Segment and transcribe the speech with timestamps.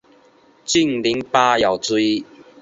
[0.65, 2.25] 竟陵八友之一。